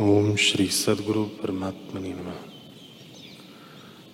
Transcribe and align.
ओम 0.00 0.36
श्री 0.36 0.66
सदगुरु 0.66 1.24
परमात्मा 1.24 2.00
नमः। 2.00 2.34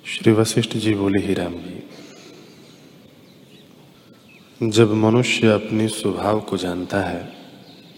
श्री 0.07 0.33
वशिष्ठ 0.33 0.77
जी 0.77 0.95
बोले, 0.95 1.27
ही 1.27 1.35
राम 1.35 1.53
जी, 1.53 1.91
जब 4.71 4.93
मनुष्य 4.93 5.49
अपने 5.49 5.89
स्वभाव 5.89 6.41
को 6.41 6.57
जानता 6.57 7.01
है, 7.01 7.33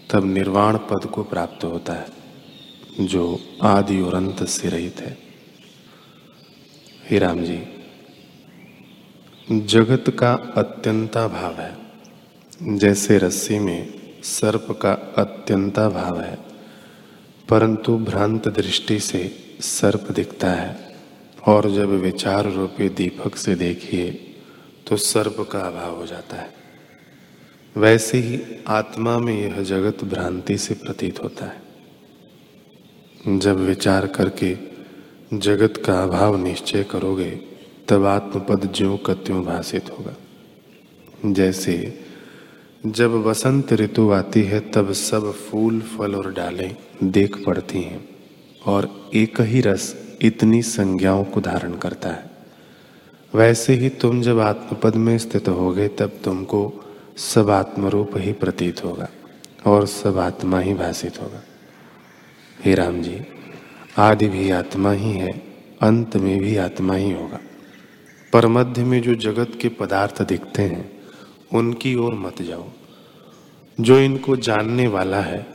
तब 0.09 0.25
निर्वाण 0.25 0.77
पद 0.77 1.05
को 1.05 1.23
प्राप्त 1.23 1.63
होता 1.63 1.93
है, 1.93 2.07
जो 3.05 3.39
आदि 3.61 4.01
और 4.01 4.15
अंत 4.15 4.43
से 4.43 4.69
रहित 4.69 4.95
है। 4.99 5.17
राम 7.19 7.43
जी, 7.43 7.59
जगत 9.51 10.09
का 10.09 10.33
अत्यंता 10.33 11.27
भाव 11.27 11.53
है, 11.53 11.77
जैसे 12.77 13.17
रस्सी 13.17 13.59
में 13.59 13.93
सर्प 14.23 14.79
का 14.81 14.93
अत्यंता 14.93 15.89
भाव 15.89 16.21
है 16.21 16.48
परंतु 17.49 17.97
भ्रांत 17.97 18.47
दृष्टि 18.47 18.99
से 18.99 19.31
सर्प 19.61 20.11
दिखता 20.11 20.51
है। 20.51 20.95
और 21.47 21.69
जब 21.71 21.89
विचार 21.89 22.51
रूपी 22.51 22.89
दीपक 22.89 23.35
से 23.35 23.55
देखिए 23.55 24.11
तो 24.87 24.97
सर्प 24.97 25.47
का 25.51 25.59
अभाव 25.59 25.95
हो 25.95 26.05
जाता 26.05 26.35
है। 26.35 26.53
वैसे 27.75 28.17
ही 28.17 28.39
आत्मा 28.67 29.17
में 29.19 29.33
यह 29.41 29.63
जगत 29.63 30.03
भ्रांति 30.03 30.57
से 30.57 30.73
प्रतीत 30.73 31.23
होता 31.23 31.45
है। 31.45 33.39
जब 33.39 33.57
विचार 33.57 34.07
करके 34.07 34.55
जगत 35.33 35.73
का 35.85 36.03
अभाव 36.03 36.43
निश्चय 36.43 36.83
करोगे, 36.83 37.31
तब 37.87 38.05
आत्मपद 38.05 38.73
ज्यो 38.75 38.97
त्यों 39.09 39.43
भाषित 39.45 39.89
होगा। 39.89 40.15
जैसे 41.25 41.75
जब 42.85 43.11
वसंत 43.11 43.73
ऋतु 43.73 44.11
आती 44.11 44.41
है, 44.41 44.59
तब 44.59 44.91
सब 44.91 45.33
फूल, 45.33 45.81
फल 45.81 46.15
और 46.15 46.33
डालें 46.33 46.75
देख 47.03 47.45
पड़ती 47.45 47.81
हैं 47.81 48.09
और 48.65 49.09
एक 49.13 49.41
ही 49.41 49.61
रस 49.61 50.17
इतनी 50.21 50.61
संज्ञाओं 50.61 51.23
को 51.23 51.41
धारण 51.41 51.73
करता 51.73 52.09
है। 52.09 52.31
वैसे 53.35 53.73
ही 53.73 53.89
तुम 53.89 54.21
जब 54.21 54.39
आत्मपद 54.39 54.95
में 54.95 55.17
स्थित 55.17 55.49
होगे, 55.49 55.87
तब 55.87 56.11
तुमको 56.23 56.73
सब 57.17 57.49
आत्मरूप 57.49 58.11
ही 58.15 58.33
प्रतीत 58.33 58.83
होगा 58.85 59.09
और 59.65 59.87
सब 59.87 60.17
आत्मा 60.17 60.59
ही 60.59 60.73
भाषित 60.73 61.21
होगा। 61.21 61.43
हे 62.65 62.75
राम 62.75 63.01
जी, 63.01 63.21
आदि 63.97 64.27
भी 64.27 64.49
आत्मा 64.49 64.91
ही 64.91 65.11
है, 65.11 65.43
अंत 65.81 66.17
में 66.17 66.39
भी 66.39 66.57
आत्मा 66.57 66.95
ही 66.95 67.11
होगा। 67.11 67.39
पर 68.33 68.47
मध्य 68.47 68.83
में 68.83 69.01
जो 69.01 69.15
जगत 69.15 69.51
के 69.61 69.69
पदार्थ 69.69 70.21
दिखते 70.21 70.61
हैं 70.61 70.98
उनकी 71.51 71.95
ओर 71.95 72.13
मत 72.15 72.41
जाओ, 72.41 72.65
जो 73.77 73.99
इनको 73.99 74.35
जानने 74.37 74.87
वाला 74.87 75.21
है 75.21 75.45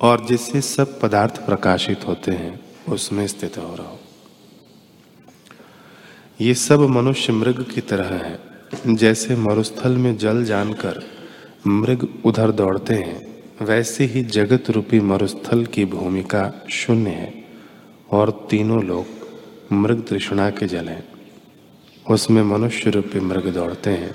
और 0.00 0.24
जिससे 0.26 0.60
सब 0.60 0.98
पदार्थ 1.00 1.44
प्रकाशित 1.46 2.06
होते 2.06 2.32
हैं, 2.32 2.60
उसमें 2.88 3.26
स्थित 3.26 3.58
हो 3.58 3.74
रहो। 3.74 3.98
ये 6.40 6.54
सब 6.54 6.80
मनुष्य 6.88 7.32
मृग 7.32 7.64
की 7.74 7.80
तरह 7.80 8.14
है, 8.16 8.38
जैसे 8.86 9.36
मरुस्थल 9.36 9.96
में 9.96 10.16
जल 10.16 10.44
जानकर 10.44 11.02
मृग 11.66 12.08
उधर 12.24 12.50
दौड़ते 12.52 12.94
हैं, 12.94 13.20
वैसे 13.62 14.04
ही 14.04 14.22
जगत 14.22 14.70
रूपी 14.70 15.00
मरुस्थल 15.00 15.64
की 15.66 15.84
भूमिका 15.84 16.52
शून्य 16.70 17.10
है 17.10 17.32
और 18.10 18.30
तीनों 18.50 18.82
लोग 18.84 19.06
मृग 19.72 20.06
तृष्णा 20.06 20.50
के 20.50 20.66
जल 20.66 20.88
हैं। 20.88 21.15
उसमें 22.10 22.42
मनुष्य 22.42 22.90
रूपी 22.90 23.20
मृग 23.20 23.46
दौड़ते 23.54 23.90
हैं 23.90 24.14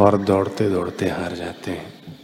और 0.00 0.16
दौड़ते 0.18 0.70
दौड़ते 0.70 1.08
हार 1.08 1.34
जाते 1.34 1.70
हैं। 1.70 2.15